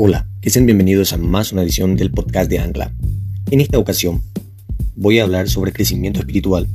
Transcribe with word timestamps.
Hola, 0.00 0.28
que 0.40 0.48
sean 0.48 0.64
bienvenidos 0.64 1.12
a 1.12 1.16
más 1.16 1.50
una 1.50 1.64
edición 1.64 1.96
del 1.96 2.12
podcast 2.12 2.48
de 2.48 2.60
Ancla. 2.60 2.94
En 3.50 3.60
esta 3.60 3.80
ocasión 3.80 4.22
voy 4.94 5.18
a 5.18 5.24
hablar 5.24 5.48
sobre 5.48 5.72
crecimiento 5.72 6.20
espiritual 6.20 6.68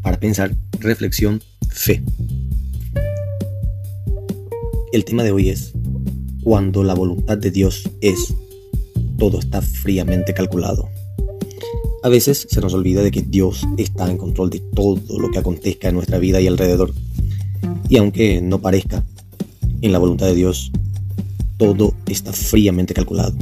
para 0.00 0.18
pensar, 0.18 0.56
reflexión, 0.78 1.42
fe. 1.68 2.02
El 4.94 5.04
tema 5.04 5.24
de 5.24 5.30
hoy 5.30 5.50
es 5.50 5.74
cuando 6.42 6.82
la 6.82 6.94
voluntad 6.94 7.36
de 7.36 7.50
Dios 7.50 7.86
es 8.00 8.34
todo 9.18 9.40
está 9.40 9.60
fríamente 9.60 10.32
calculado. 10.32 10.88
A 12.02 12.08
veces 12.08 12.46
se 12.48 12.62
nos 12.62 12.72
olvida 12.72 13.02
de 13.02 13.10
que 13.10 13.20
Dios 13.20 13.62
está 13.76 14.10
en 14.10 14.16
control 14.16 14.48
de 14.48 14.62
todo 14.74 15.18
lo 15.18 15.30
que 15.30 15.38
acontezca 15.38 15.90
en 15.90 15.96
nuestra 15.96 16.18
vida 16.18 16.40
y 16.40 16.46
alrededor. 16.46 16.94
Y 17.90 17.98
aunque 17.98 18.40
no 18.40 18.62
parezca, 18.62 19.04
en 19.82 19.92
la 19.92 19.98
voluntad 19.98 20.28
de 20.28 20.34
Dios 20.34 20.72
todo 21.60 21.92
está 22.06 22.32
fríamente 22.32 22.94
calculado. 22.94 23.34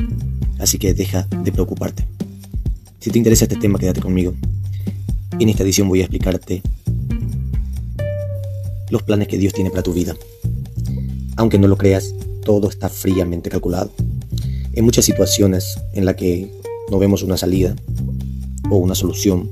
Así 0.59 0.76
que 0.76 0.92
deja 0.92 1.28
de 1.45 1.52
preocuparte. 1.52 2.04
Si 2.98 3.10
te 3.10 3.18
interesa 3.18 3.45
este 3.45 3.54
tema, 3.54 3.78
quédate 3.78 4.00
conmigo. 4.00 4.34
En 5.38 5.48
esta 5.48 5.62
edición 5.62 5.88
voy 5.88 6.00
a 6.00 6.02
explicarte 6.02 6.62
los 8.90 9.04
planes 9.04 9.28
que 9.28 9.38
Dios 9.38 9.52
tiene 9.52 9.70
para 9.70 9.84
tu 9.84 9.92
vida. 9.92 10.16
Aunque 11.36 11.60
no 11.60 11.68
lo 11.68 11.76
creas, 11.78 12.12
todo 12.45 12.68
está 12.68 12.88
fríamente 12.88 13.50
calculado. 13.50 13.92
En 14.73 14.84
muchas 14.84 15.04
situaciones 15.04 15.78
en 15.92 16.04
las 16.04 16.16
que 16.16 16.50
no 16.90 16.98
vemos 16.98 17.23
una 17.23 17.37
salida 17.37 17.76
o 18.68 18.78
una 18.78 18.96
solución, 18.96 19.48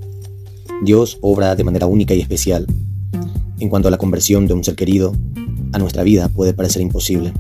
Dios 0.83 1.19
obra 1.21 1.55
de 1.55 1.63
manera 1.63 1.87
única 1.87 2.15
y 2.15 2.21
especial. 2.21 2.67
En 3.61 3.69
cuanto 3.69 3.87
a 3.87 3.93
la 3.93 3.99
conversión 3.99 4.49
de 4.49 4.55
un 4.55 4.65
ser 4.65 4.75
querido, 4.75 5.15
a 5.73 5.79
nuestra 5.79 6.03
vida 6.03 6.29
puede 6.29 6.53
parecer 6.53 6.83
imposible 6.83 7.33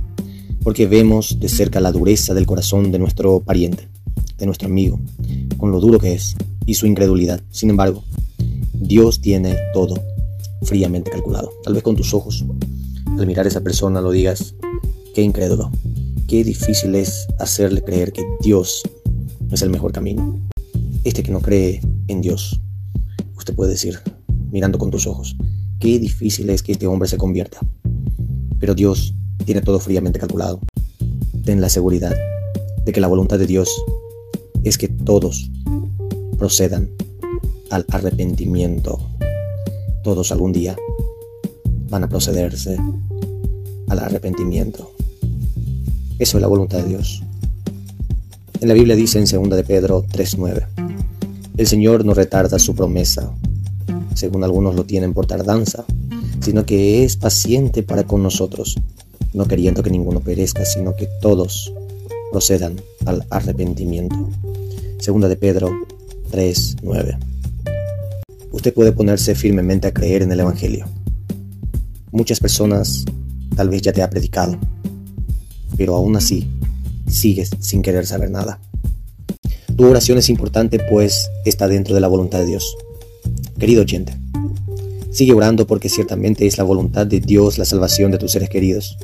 porque 0.67 0.89
vemos 0.89 1.39
de 1.39 1.49
cerca 1.49 1.79
la 1.79 1.93
dureza 1.93 2.35
del 2.35 2.45
corazón 2.45 2.91
de 2.91 2.99
nuestro 2.99 3.39
pariente, 3.39 3.89
de 4.37 4.47
nuestro 4.47 4.67
amigo, 4.67 4.99
con 5.59 5.71
lo 5.71 5.79
duro 5.79 6.01
que 6.01 6.13
es 6.13 6.35
y 6.67 6.75
su 6.75 6.89
incredulidad. 6.89 7.41
Sin 7.51 7.71
embargo, 7.71 8.03
Dios 8.73 9.21
tiene 9.21 9.57
todo 9.73 9.95
fríamente 10.63 11.13
calculado. 11.13 11.53
Tal 11.63 11.75
vez 11.75 11.85
con 11.85 11.95
tus 11.95 12.13
ojos, 12.13 12.45
al 13.17 13.29
mirar 13.29 13.47
a 13.47 13.49
esa 13.49 13.61
persona 13.61 14.01
lo 14.01 14.11
digas, 14.11 14.57
qué 15.15 15.23
incrédulo, 15.23 15.71
qué 16.27 16.43
difícil 16.43 16.97
es 16.97 17.29
hacerle 17.39 17.85
creer 17.85 18.11
que 18.11 18.25
Dios 18.41 18.83
es 19.53 19.63
el 19.63 19.71
mejor 19.71 19.93
camino. 19.93 20.37
Este 21.05 21.23
que 21.23 21.31
no 21.31 21.39
cree 21.39 21.81
en 22.09 22.23
Dios, 22.23 22.61
usted 23.37 23.55
puede 23.55 23.71
decir, 23.71 24.01
mirando 24.51 24.79
con 24.79 24.91
tus 24.91 25.07
ojos, 25.07 25.37
qué 25.79 26.01
difícil 26.01 26.51
es 26.51 26.65
que 26.65 26.73
este 26.73 26.89
hombre 26.89 27.09
se 27.09 27.19
convierta. 27.19 27.61
Pero 28.59 28.75
Dios 28.75 29.15
tiene 29.45 29.61
todo 29.61 29.79
fríamente 29.81 30.19
calculado. 30.19 30.61
Ten 31.45 31.61
la 31.61 31.69
seguridad 31.69 32.15
de 32.85 32.93
que 32.93 33.01
la 33.01 33.09
voluntad 33.09 33.39
de 33.39 33.47
Dios 33.47 33.71
es 34.65 34.79
que 34.79 34.89
todos 34.89 35.51
procedan 36.39 36.91
al 37.71 37.85
arrepentimiento. 37.91 38.99
Todos 40.03 40.33
algún 40.33 40.53
día 40.53 40.77
van 41.89 42.05
a 42.05 42.09
procederse 42.09 42.77
al 43.89 43.99
arrepentimiento. 43.99 44.91
Eso 46.19 46.39
es 46.39 46.43
la 46.43 46.49
voluntad 46.49 46.79
de 46.79 46.89
Dios. 46.89 47.23
En 48.61 48.69
la 48.69 48.75
Biblia 48.75 48.97
dice 48.97 49.19
en 49.19 49.25
2 49.27 49.57
de 49.57 49.65
Pedro 49.65 50.05
3:9, 50.11 50.67
el 51.57 51.67
Señor 51.67 52.05
no 52.05 52.15
retarda 52.15 52.59
su 52.59 52.75
promesa, 52.75 53.31
según 54.15 54.45
algunos 54.45 54.75
lo 54.75 54.85
tienen 54.85 55.13
por 55.13 55.27
tardanza, 55.27 55.85
sino 56.41 56.65
que 56.65 57.05
es 57.05 57.17
paciente 57.17 57.83
para 57.83 58.05
con 58.05 58.23
nosotros, 58.23 58.77
no 59.37 59.47
queriendo 59.47 59.83
que 59.83 59.91
ninguno 59.91 60.21
perezca, 60.21 60.65
sino 60.65 60.97
que 60.97 61.07
todos 61.21 61.73
procedan 62.33 62.81
al 63.05 63.25
arrepentimiento. 63.29 64.17
Segunda 64.99 65.29
de 65.29 65.37
Pedro 65.37 65.71
3:9. 66.31 67.19
Usted 68.51 68.73
puede 68.73 68.93
ponerse 68.93 69.35
firmemente 69.35 69.89
a 69.89 69.93
creer 69.93 70.23
en 70.23 70.33
el 70.33 70.41
Evangelio. 70.41 70.87
Muchas 72.13 72.41
personas 72.41 73.05
tal 73.55 73.69
vez 73.69 73.83
ya 73.83 73.93
te 73.93 74.03
ha 74.03 74.09
predicado, 74.09 74.59
pero 75.77 75.95
aún 75.95 76.17
así 76.17 76.49
sigues 77.07 77.51
sin 77.61 77.83
querer 77.83 78.07
saber 78.07 78.31
nada. 78.31 78.59
Tu 79.77 79.85
oración 79.87 80.17
es 80.17 80.31
importante 80.31 80.79
pues 80.79 81.29
está 81.45 81.69
dentro 81.69 81.95
de 81.95 82.01
la 82.01 82.09
voluntad 82.09 82.39
de 82.39 82.47
Dios. 82.47 82.75
Querido 83.59 83.83
oyente, 83.83 84.15
sigue 85.11 85.35
orando 85.35 85.67
porque 85.67 85.91
ciertamente 85.91 86.47
es 86.47 86.57
la 86.57 86.65
voluntad 86.65 87.07
de 87.07 87.21
Dios 87.21 87.59
la 87.59 87.67
salvación 87.67 88.11
de 88.13 88.19
tus 88.19 88.33
seres 88.33 88.49
queridos 88.49 88.97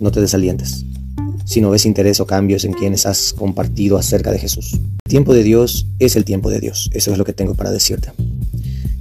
no 0.00 0.10
te 0.10 0.20
desalientes 0.20 0.84
si 1.48 1.62
no 1.62 1.70
ves 1.70 1.86
interés 1.86 2.20
o 2.20 2.26
cambios 2.26 2.66
en 2.66 2.74
quienes 2.74 3.06
has 3.06 3.32
compartido 3.32 3.96
acerca 3.96 4.30
de 4.30 4.38
Jesús. 4.38 4.78
Tiempo 5.04 5.32
de 5.32 5.42
Dios 5.42 5.86
es 5.98 6.14
el 6.14 6.26
tiempo 6.26 6.50
de 6.50 6.60
Dios, 6.60 6.90
eso 6.92 7.10
es 7.10 7.16
lo 7.16 7.24
que 7.24 7.32
tengo 7.32 7.54
para 7.54 7.70
decirte. 7.70 8.12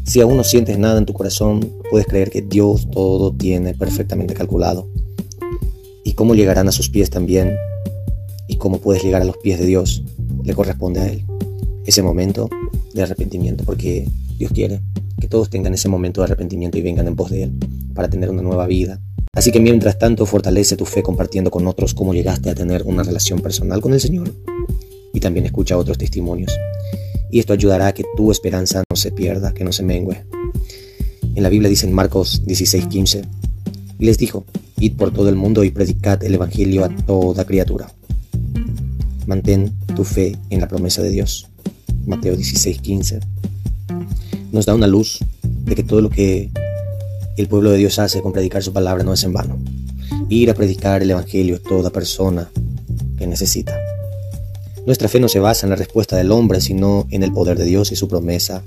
Si 0.06 0.22
aún 0.22 0.38
no 0.38 0.46
sientes 0.46 0.78
nada 0.78 0.98
en 0.98 1.06
tu 1.06 1.12
corazón, 1.12 1.70
puedes 1.92 2.08
creer 2.08 2.30
que 2.30 2.42
Dios 2.42 2.90
todo 2.90 3.34
tiene 3.34 3.74
perfectamente 3.74 4.34
calculado. 4.34 4.88
Y 6.06 6.14
cómo 6.14 6.36
llegarán 6.36 6.70
a 6.70 6.72
sus 6.72 6.90
pies 6.90 7.10
también, 7.10 7.54
y 8.48 8.56
cómo 8.56 8.80
puedes 8.80 9.04
llegar 9.04 9.22
a 9.22 9.26
los 9.26 9.36
pies 9.36 9.60
de 9.60 9.66
Dios, 9.66 10.04
le 10.46 10.54
corresponde 10.54 11.02
a 11.02 11.08
Él. 11.10 11.26
Ese 11.86 12.02
momento 12.02 12.50
de 12.94 13.04
arrepentimiento, 13.04 13.66
porque 13.66 14.08
Dios 14.38 14.54
quiere 14.54 14.80
que 15.20 15.28
todos 15.28 15.50
tengan 15.50 15.74
ese 15.74 15.90
momento 15.90 16.22
de 16.22 16.26
arrepentimiento 16.28 16.78
y 16.78 16.82
vengan 16.82 17.08
en 17.08 17.18
pos 17.18 17.30
de 17.30 17.44
Él, 17.44 17.52
para 17.94 18.10
tener 18.10 18.30
una 18.30 18.42
nueva 18.42 18.68
vida, 18.68 19.02
Así 19.38 19.52
que 19.52 19.60
mientras 19.60 20.00
tanto 20.00 20.26
fortalece 20.26 20.76
tu 20.76 20.86
fe 20.86 21.04
compartiendo 21.04 21.52
con 21.52 21.68
otros 21.68 21.94
cómo 21.94 22.12
llegaste 22.12 22.50
a 22.50 22.56
tener 22.56 22.82
una 22.82 23.04
relación 23.04 23.40
personal 23.40 23.82
con 23.82 23.94
el 23.94 24.02
Señor. 24.02 24.34
Y 25.14 25.20
también 25.20 25.46
escucha 25.46 25.78
otros 25.78 26.00
testimonios. 26.00 26.52
Y 27.30 27.38
esto 27.38 27.54
ayudará 27.54 27.86
a 27.86 27.94
que 27.94 28.04
tu 28.16 28.32
esperanza 28.32 28.82
no 28.90 28.96
se 28.96 29.12
pierda, 29.12 29.54
que 29.54 29.64
no 29.64 29.72
se 29.72 29.84
mengue. 29.84 30.24
En 31.36 31.44
la 31.44 31.50
Biblia 31.50 31.70
dice 31.70 31.86
en 31.86 31.94
Marcos 31.94 32.42
16:15, 32.48 33.26
y 34.00 34.06
les 34.06 34.18
dijo, 34.18 34.44
id 34.80 34.94
por 34.94 35.14
todo 35.14 35.30
el 35.30 35.36
mundo 35.36 35.64
y 35.64 35.70
predicad 35.70 36.24
el 36.24 36.34
Evangelio 36.34 36.84
a 36.84 36.90
toda 36.90 37.46
criatura. 37.46 37.94
Mantén 39.28 39.72
tu 39.96 40.04
fe 40.04 40.36
en 40.50 40.62
la 40.62 40.68
promesa 40.68 41.04
de 41.04 41.12
Dios. 41.12 41.48
Mateo 42.08 42.36
16:15 42.36 43.20
nos 44.52 44.66
da 44.66 44.74
una 44.74 44.88
luz 44.88 45.20
de 45.44 45.76
que 45.76 45.84
todo 45.84 46.02
lo 46.02 46.10
que 46.10 46.50
el 47.38 47.48
pueblo 47.48 47.70
de 47.70 47.78
Dios 47.78 48.00
hace 48.00 48.22
con 48.22 48.34
predicar 48.34 48.64
su 48.64 48.74
palabra 48.74 49.04
no 49.04 49.14
es 49.14 49.24
en 49.24 49.32
vano. 49.32 49.58
Ir 50.28 50.50
a 50.50 50.56
predicar 50.56 51.04
el 51.04 51.12
Evangelio 51.12 51.58
a 51.58 51.60
toda 51.60 51.92
persona 51.92 52.50
que 53.18 53.28
necesita. 53.28 53.78
Nuestra 54.88 55.08
fe 55.08 55.20
no 55.20 55.28
se 55.28 55.40
basa 55.40 55.66
en 55.66 55.70
la 55.70 55.76
respuesta 55.76 56.16
del 56.16 56.32
hombre, 56.32 56.62
sino 56.62 57.06
en 57.12 57.22
el 57.22 57.32
poder 57.32 57.58
de 57.58 57.66
Dios 57.66 57.92
y 57.92 57.96
su 57.96 58.08
promesa. 58.08 58.64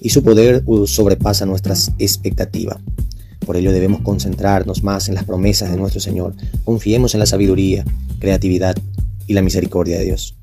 Y 0.00 0.10
su 0.10 0.22
poder 0.22 0.62
sobrepasa 0.86 1.46
nuestras 1.46 1.92
expectativas. 1.98 2.78
Por 3.46 3.56
ello 3.56 3.72
debemos 3.72 4.02
concentrarnos 4.02 4.82
más 4.82 5.08
en 5.08 5.14
las 5.14 5.24
promesas 5.24 5.70
de 5.70 5.76
nuestro 5.76 6.00
Señor. 6.00 6.34
Confiemos 6.64 7.14
en 7.14 7.20
la 7.20 7.26
sabiduría, 7.26 7.84
creatividad 8.18 8.76
y 9.26 9.32
la 9.32 9.42
misericordia 9.42 9.98
de 9.98 10.04
Dios. 10.04 10.36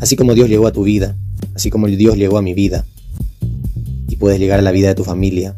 Así 0.00 0.16
como 0.16 0.34
Dios 0.34 0.48
llegó 0.48 0.66
a 0.66 0.72
tu 0.72 0.82
vida, 0.82 1.16
así 1.54 1.70
como 1.70 1.86
Dios 1.86 2.16
llegó 2.16 2.38
a 2.38 2.42
mi 2.42 2.54
vida, 2.54 2.84
y 4.08 4.16
puedes 4.16 4.40
llegar 4.40 4.58
a 4.58 4.62
la 4.62 4.72
vida 4.72 4.88
de 4.88 4.94
tu 4.94 5.04
familia, 5.04 5.56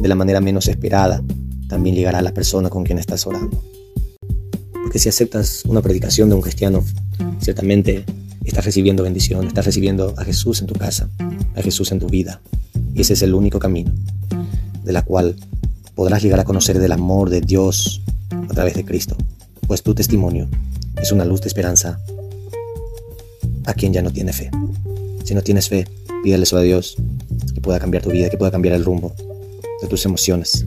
de 0.00 0.08
la 0.08 0.14
manera 0.14 0.40
menos 0.40 0.68
esperada, 0.68 1.22
también 1.68 1.96
llegará 1.96 2.18
a 2.18 2.22
la 2.22 2.32
persona 2.32 2.70
con 2.70 2.84
quien 2.84 2.98
estás 2.98 3.26
orando. 3.26 3.62
Porque 4.72 4.98
si 4.98 5.08
aceptas 5.08 5.64
una 5.66 5.82
predicación 5.82 6.28
de 6.28 6.34
un 6.34 6.42
cristiano, 6.42 6.84
ciertamente 7.40 8.04
estás 8.44 8.64
recibiendo 8.64 9.02
bendición, 9.02 9.46
estás 9.46 9.66
recibiendo 9.66 10.14
a 10.16 10.24
Jesús 10.24 10.60
en 10.60 10.66
tu 10.66 10.74
casa, 10.74 11.08
a 11.54 11.62
Jesús 11.62 11.90
en 11.92 11.98
tu 11.98 12.06
vida. 12.06 12.40
Y 12.94 13.00
ese 13.00 13.14
es 13.14 13.22
el 13.22 13.34
único 13.34 13.58
camino 13.58 13.92
de 14.84 14.92
la 14.92 15.02
cual 15.02 15.36
podrás 15.94 16.22
llegar 16.22 16.38
a 16.40 16.44
conocer 16.44 16.78
del 16.78 16.92
amor 16.92 17.30
de 17.30 17.40
Dios 17.40 18.02
a 18.30 18.54
través 18.54 18.74
de 18.74 18.84
Cristo. 18.84 19.16
Pues 19.66 19.82
tu 19.82 19.94
testimonio 19.94 20.48
es 21.02 21.10
una 21.10 21.24
luz 21.24 21.40
de 21.40 21.48
esperanza 21.48 21.98
a 23.64 23.74
quien 23.74 23.92
ya 23.92 24.02
no 24.02 24.12
tiene 24.12 24.32
fe. 24.32 24.50
Si 25.24 25.34
no 25.34 25.42
tienes 25.42 25.68
fe, 25.68 25.88
pídele 26.22 26.44
eso 26.44 26.56
a 26.56 26.62
Dios, 26.62 26.96
que 27.52 27.60
pueda 27.60 27.80
cambiar 27.80 28.04
tu 28.04 28.10
vida, 28.10 28.30
que 28.30 28.38
pueda 28.38 28.52
cambiar 28.52 28.76
el 28.76 28.84
rumbo 28.84 29.12
de 29.80 29.88
tus 29.88 30.04
emociones, 30.04 30.66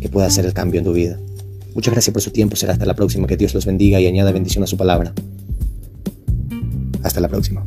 que 0.00 0.08
pueda 0.08 0.26
hacer 0.26 0.46
el 0.46 0.52
cambio 0.52 0.78
en 0.78 0.84
tu 0.84 0.92
vida. 0.92 1.18
Muchas 1.74 1.92
gracias 1.92 2.12
por 2.12 2.22
su 2.22 2.30
tiempo, 2.30 2.56
será 2.56 2.72
hasta 2.72 2.86
la 2.86 2.94
próxima, 2.94 3.26
que 3.26 3.36
Dios 3.36 3.54
los 3.54 3.66
bendiga 3.66 4.00
y 4.00 4.06
añada 4.06 4.32
bendición 4.32 4.64
a 4.64 4.66
su 4.66 4.76
palabra. 4.76 5.12
Hasta 7.02 7.20
la 7.20 7.28
próxima. 7.28 7.64